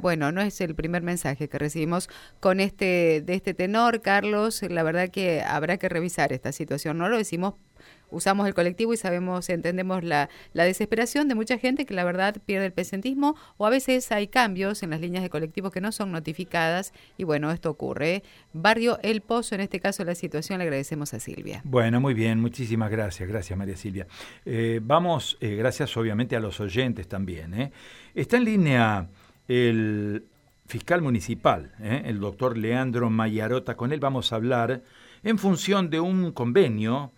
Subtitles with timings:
[0.00, 4.62] Bueno, no es el primer mensaje que recibimos con este de este tenor, Carlos.
[4.62, 6.98] La verdad que habrá que revisar esta situación.
[6.98, 7.54] No lo decimos,
[8.12, 12.36] usamos el colectivo y sabemos, entendemos la, la desesperación de mucha gente que la verdad
[12.46, 15.90] pierde el presentismo o a veces hay cambios en las líneas de colectivos que no
[15.90, 18.22] son notificadas y bueno, esto ocurre.
[18.52, 21.62] Barrio El Pozo, en este caso la situación, le agradecemos a Silvia.
[21.64, 24.06] Bueno, muy bien, muchísimas gracias, gracias María Silvia.
[24.44, 27.52] Eh, vamos, eh, gracias obviamente a los oyentes también.
[27.52, 27.72] ¿eh?
[28.14, 29.08] Está en línea
[29.48, 30.24] el
[30.66, 32.02] fiscal municipal, ¿eh?
[32.06, 33.76] el doctor Leandro Mayarota.
[33.76, 34.82] Con él vamos a hablar
[35.22, 37.12] en función de un convenio,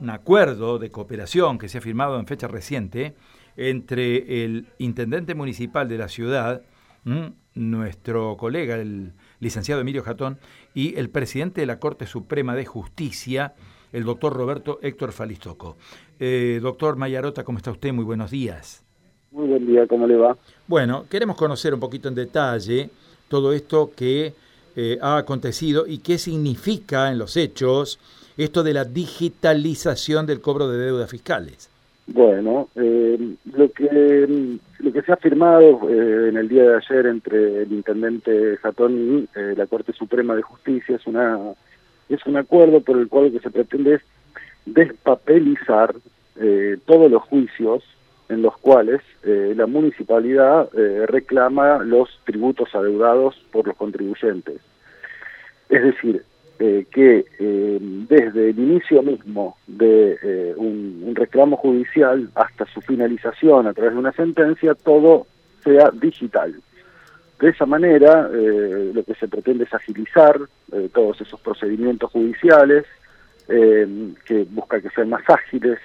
[0.00, 3.14] un acuerdo de cooperación que se ha firmado en fecha reciente
[3.56, 6.62] entre el intendente municipal de la ciudad,
[7.54, 10.38] nuestro colega, el licenciado Emilio Jatón,
[10.74, 13.54] y el presidente de la Corte Suprema de Justicia,
[13.92, 15.76] el doctor Roberto Héctor Falistoco.
[16.18, 17.92] Eh, doctor Mayarota, ¿cómo está usted?
[17.92, 18.84] Muy buenos días.
[19.32, 20.36] Muy buen día, ¿cómo le va?
[20.68, 22.90] Bueno, queremos conocer un poquito en detalle
[23.28, 24.34] todo esto que
[24.76, 27.98] eh, ha acontecido y qué significa en los hechos
[28.36, 31.70] esto de la digitalización del cobro de deudas fiscales.
[32.08, 33.18] Bueno, eh,
[33.54, 37.72] lo que lo que se ha firmado eh, en el día de ayer entre el
[37.72, 41.38] intendente Jatón y la Corte Suprema de Justicia es una
[42.10, 44.02] es un acuerdo por el cual lo que se pretende es
[44.66, 45.94] despapelizar
[46.84, 47.82] todos los juicios
[48.32, 54.60] en los cuales eh, la municipalidad eh, reclama los tributos adeudados por los contribuyentes.
[55.68, 56.24] Es decir,
[56.58, 57.24] eh, que
[58.08, 63.98] desde el inicio mismo de un, un, reclamo judicial hasta su finalización a través de
[63.98, 65.26] una sentencia, todo
[65.64, 66.54] sea digital.
[67.40, 70.38] De esa manera, lo que se pretende es agilizar
[70.92, 72.84] todos esos procedimientos judiciales,
[73.48, 75.80] que busca que sean más ágiles,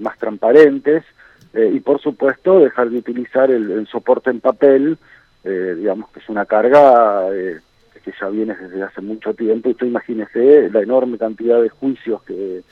[0.00, 1.04] más transparentes,
[1.52, 4.98] eh, y por supuesto dejar de utilizar el, soporte en papel,
[5.44, 7.60] eh, digamos que es una carga eh,
[8.04, 9.70] que ya viene desde hace mucho tiempo.
[9.70, 12.62] Usted imagínese la enorme cantidad de juicios que,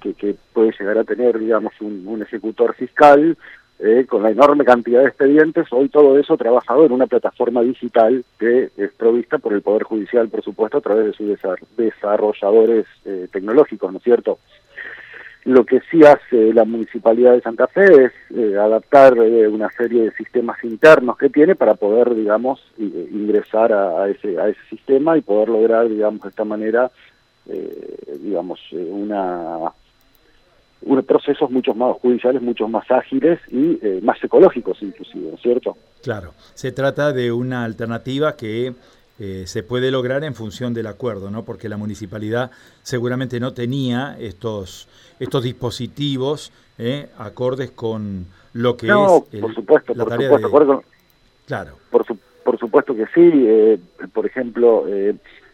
[0.00, 3.36] que, puede llegar a tener, digamos, un, ejecutor fiscal,
[4.08, 8.70] con la enorme cantidad de expedientes, hoy todo eso trabajado en una plataforma digital que
[8.76, 11.38] es provista por el Poder Judicial, por supuesto, a través de sus
[11.76, 12.86] desarrolladores
[13.30, 14.38] tecnológicos, ¿no es cierto?
[15.44, 20.04] Lo que sí hace la Municipalidad de Santa Fe es eh, adaptar eh, una serie
[20.04, 25.20] de sistemas internos que tiene para poder, digamos, ingresar a, ese, a ese sistema y
[25.20, 26.90] poder lograr, digamos, de esta manera,
[27.48, 29.70] eh, digamos, una
[30.86, 35.78] unos procesos mucho más judiciales, mucho más ágiles y más ecológicos inclusive, ¿no es cierto?
[36.02, 38.74] Claro, se trata de una alternativa que
[39.18, 41.44] eh, se puede lograr en función del acuerdo, ¿no?
[41.44, 42.50] Porque la municipalidad
[42.82, 44.88] seguramente no tenía estos
[45.20, 48.92] estos dispositivos eh, acordes con lo que es
[49.32, 50.84] el, por supuesto, por supuesto,
[51.46, 52.04] claro, por,
[52.42, 53.44] por supuesto que sí.
[53.46, 53.78] Eh,
[54.12, 54.84] por ejemplo,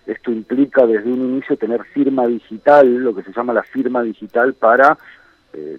[0.07, 4.55] esto implica desde un inicio tener firma digital, lo que se llama la firma digital
[4.55, 4.99] para,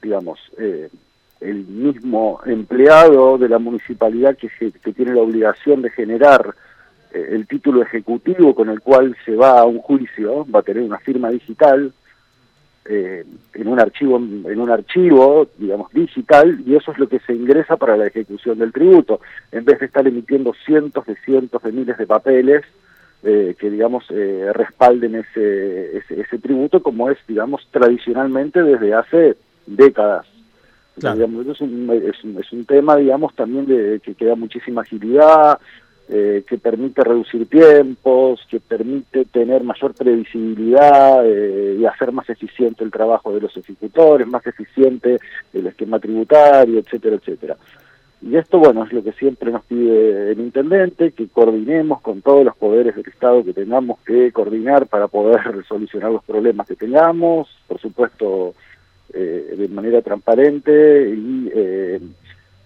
[0.02, 0.40] digamos,
[1.42, 6.71] el mismo empleado de la municipalidad que, que tiene la obligación de generar eh,
[7.14, 11.00] el título ejecutivo con el cual se va a un juicio va a tener una
[11.00, 11.92] firma digital
[12.86, 13.24] eh,
[13.54, 17.78] en un archivo en un archivo digamos digital y eso es lo que se ingresa
[17.78, 19.22] para la ejecución del tributo.
[19.52, 22.64] En vez de estar emitiendo cientos de cientos de miles de papeles
[23.24, 24.06] eh, que digamos
[24.54, 30.26] respalden ese, ese, tributo como es digamos tradicionalmente desde hace décadas.
[30.96, 35.60] Digamos, es, un, es, un, es un tema digamos también de que queda muchísima agilidad
[36.14, 42.84] eh, que permite reducir tiempos, que permite tener mayor previsibilidad eh, y hacer más eficiente
[42.84, 45.20] el trabajo de los ejecutores, más eficiente
[45.54, 47.56] el esquema tributario, etcétera, etcétera.
[48.22, 52.44] Y esto, bueno, es lo que siempre nos pide el intendente, que coordinemos con todos
[52.44, 57.48] los poderes del Estado que tengamos que coordinar para poder solucionar los problemas que tengamos,
[57.70, 58.54] por supuesto,
[59.14, 61.50] eh, de manera transparente y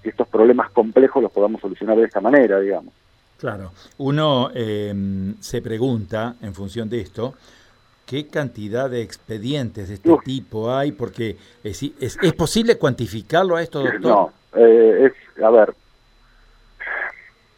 [0.02, 3.05] que estos problemas complejos los podamos solucionar de esta manera, digamos.
[3.38, 7.34] Claro, uno em, se pregunta en función de esto,
[8.06, 10.94] ¿qué cantidad de expedientes de este tipo hay?
[10.94, 14.02] Porque es, es, es, posible cuantificarlo a esto, doctor?
[14.02, 15.74] No, eh, es, a ver,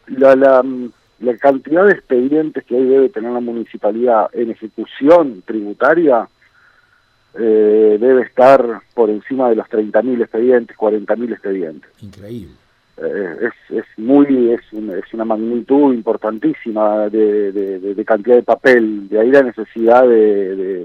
[0.08, 0.64] la, la,
[1.20, 6.28] la, cantidad de expedientes que hoy debe tener la municipalidad en ejecución tributaria
[7.34, 11.90] eh, debe estar por encima de los 30.000 expedientes, 40.000 expedientes.
[12.02, 12.54] Increíble.
[13.00, 19.20] Eh, es, es muy es, es una magnitud importantísima de, de, cantidad de papel de
[19.20, 20.84] ahí la necesidad de,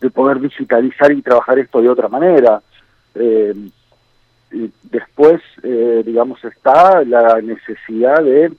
[0.00, 2.60] de, poder digitalizar y trabajar esto de otra manera.
[3.14, 3.54] Eh,
[4.52, 8.52] y después, eh, digamos, está la necesidad de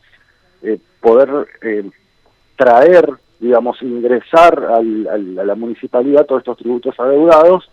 [0.62, 1.48] eh, poder
[2.56, 3.10] traer,
[3.42, 7.70] digamos, ingresar al, a la municipalidad todos estos tributos adeudados,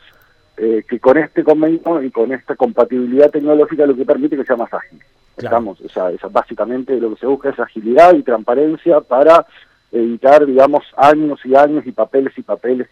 [0.59, 4.73] que con este convenio y con esta compatibilidad tecnológica lo que permite que sea más
[4.75, 4.99] ágil.
[5.37, 9.47] Estamos, o sea, básicamente lo que se busca es agilidad y transparencia para
[9.93, 12.89] evitar, digamos, años y años y papeles y papeles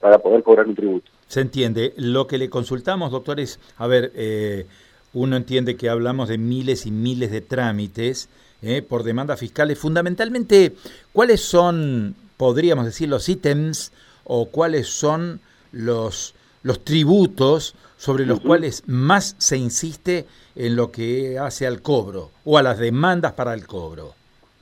[0.00, 1.10] para poder cobrar un tributo.
[1.26, 1.92] Se entiende.
[1.96, 4.66] Lo que le consultamos, doctor, es, a ver, eh,
[5.12, 8.28] uno entiende que hablamos de miles y miles de trámites
[8.62, 9.78] eh, por demandas fiscales.
[9.78, 10.74] Fundamentalmente,
[11.12, 13.92] ¿cuáles son, podríamos decir, los ítems
[14.24, 15.40] o cuáles son
[15.72, 20.26] los, los tributos sobre los cuales más se insiste
[20.56, 24.14] en lo que hace al cobro o a las demandas para el cobro?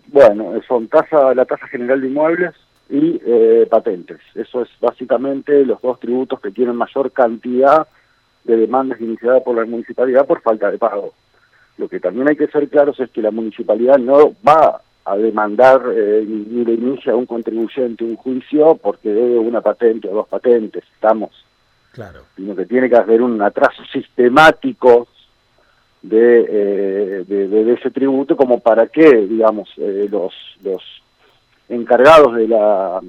[0.08, 2.54] Bueno, son tasa, la tasa general de inmuebles
[2.88, 4.18] y eh, patentes.
[4.34, 7.86] Eso es básicamente los dos tributos que tienen mayor cantidad
[8.44, 11.14] de demandas iniciadas por la municipalidad por falta de pago.
[11.78, 15.82] Lo que también hay que ser claros es que la municipalidad no va a demandar
[15.92, 20.28] eh, ni le inicia a un contribuyente un juicio porque debe una patente o dos
[20.28, 21.30] patentes, estamos.
[21.92, 22.20] Claro.
[22.36, 25.08] Sino que tiene que haber un atraso sistemático
[26.02, 30.82] de, eh, de, ese tributo como para que, digamos, eh, los, los
[31.68, 33.00] encargados de la,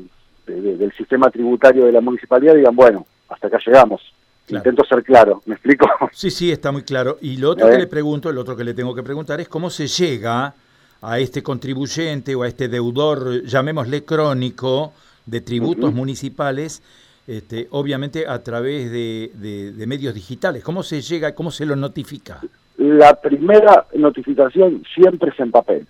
[0.47, 4.01] del sistema tributario de la municipalidad digan, bueno, hasta acá llegamos.
[4.47, 5.87] Intento ser claro, ¿me explico?
[6.11, 7.17] Sí, sí, está muy claro.
[7.21, 9.69] Y lo otro que le pregunto, el otro que le tengo que preguntar es cómo
[9.69, 10.53] se llega
[11.01, 14.93] a este contribuyente o a este deudor, llamémosle crónico,
[15.25, 16.81] de tributos municipales,
[17.27, 20.63] este, obviamente a través de, de, medios digitales.
[20.63, 22.41] ¿Cómo se llega, cómo se lo notifica?
[22.77, 25.85] la primera notificación siempre es en papel.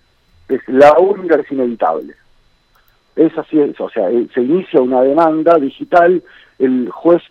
[0.48, 2.14] Es la única es inevitable.
[3.16, 6.22] Es así, o sea, eh, se inicia una demanda digital,
[6.58, 7.22] el juez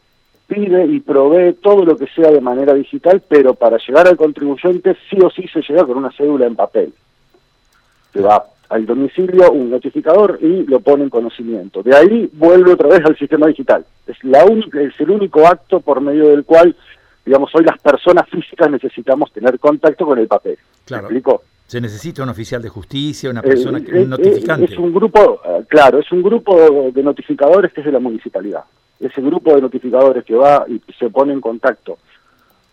[0.48, 4.98] pide y provee todo lo que sea de manera digital, pero para llegar al contribuyente
[5.10, 6.94] sí o sí se llega con una cédula en papel.
[8.14, 11.84] Se va al domicilio un notificador y lo pone en conocimiento.
[11.84, 13.86] De ahí vuelve otra vez al sistema digital.
[14.08, 16.76] Es, la única, es el único acto por medio del cual
[17.26, 20.58] digamos, hoy las personas físicas necesitamos tener contacto con el papel.
[20.86, 21.04] Claro.
[21.04, 21.44] ¿Me explico?
[21.68, 24.66] Se necesita un oficial de justicia, una persona, eh, un notificante.
[24.66, 28.64] Es, un grupo, eh, claro, es un grupo de notificadores que es de la municipalidad.
[29.00, 31.98] Ese grupo de notificadores que va y se pone en contacto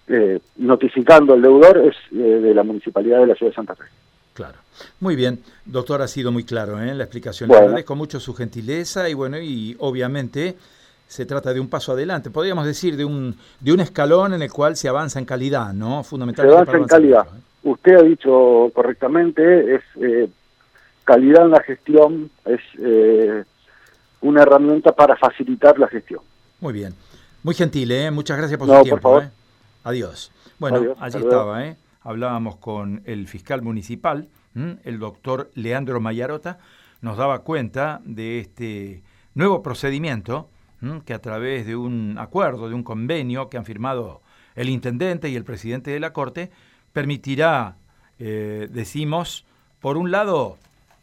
[0.08, 3.84] eh, notificando al deudor es de la municipalidad de la ciudad de Santa Fe.
[4.38, 4.58] Claro.
[5.00, 7.50] Muy bien, doctor, ha sido muy claro en la explicación.
[7.50, 10.56] Le agradezco mucho su gentileza y bueno, y obviamente
[11.08, 14.52] se trata de un paso adelante, podríamos decir de un, de un escalón en el
[14.52, 16.04] cual se avanza en calidad, ¿no?
[16.04, 16.54] Fundamentalmente.
[16.54, 17.26] Se avanza en calidad.
[17.26, 17.40] ¿eh?
[17.64, 20.28] Usted ha dicho correctamente, es eh,
[21.02, 23.42] calidad en la gestión, es eh,
[24.20, 26.20] una herramienta para facilitar la gestión.
[26.60, 26.94] Muy bien.
[27.42, 28.12] Muy gentil, ¿eh?
[28.12, 29.20] Muchas gracias por su tiempo.
[29.82, 30.30] Adiós.
[30.60, 31.76] Bueno, allí estaba, ¿eh?
[32.08, 36.58] Hablábamos con el fiscal municipal, el doctor Leandro Mayarota,
[37.02, 39.02] nos daba cuenta de este
[39.34, 40.48] nuevo procedimiento
[41.04, 44.22] que a través de un acuerdo, de un convenio que han firmado
[44.54, 46.50] el intendente y el presidente de la Corte,
[46.94, 47.76] permitirá,
[48.18, 49.44] eh, decimos,
[49.78, 50.56] por un lado,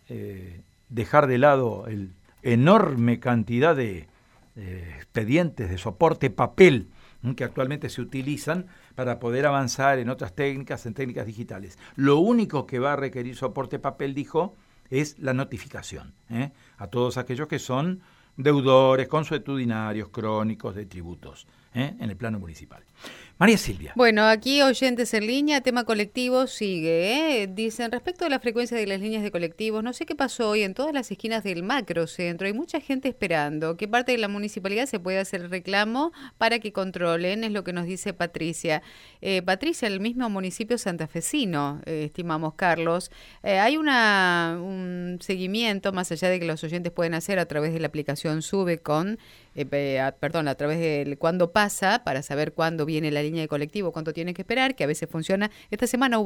[0.10, 0.60] eh,
[0.90, 4.08] dejar de lado el enorme cantidad de
[4.56, 6.88] expedientes de soporte papel
[7.34, 11.80] que actualmente se utilizan para poder avanzar en otras técnicas, en técnicas digitales.
[11.96, 14.56] Lo único que va a requerir soporte papel, dijo,
[14.90, 16.52] es la notificación ¿eh?
[16.78, 18.02] a todos aquellos que son
[18.38, 21.94] deudores, consuetudinarios, crónicos de tributos ¿eh?
[22.00, 22.84] en el plano municipal.
[23.38, 23.92] María Silvia.
[23.98, 27.42] Bueno, aquí oyentes en línea, tema colectivo sigue.
[27.42, 27.48] ¿eh?
[27.48, 30.62] Dicen, respecto a la frecuencia de las líneas de colectivos, no sé qué pasó hoy
[30.62, 32.48] en todas las esquinas del macrocentro.
[32.48, 36.60] Hay mucha gente esperando que parte de la municipalidad se pueda hacer el reclamo para
[36.60, 38.82] que controlen, es lo que nos dice Patricia.
[39.20, 43.12] Eh, Patricia, el mismo municipio santafesino, eh, estimamos Carlos.
[43.44, 47.74] Eh, hay una, un seguimiento, más allá de que los oyentes pueden hacer a través
[47.74, 49.20] de la aplicación Subecon,
[49.56, 53.92] eh, perdón, a través del cuándo pasa, para saber cuándo viene la línea de colectivo,
[53.92, 55.50] cuánto tiene que esperar, que a veces funciona.
[55.72, 56.24] Esta semana hubo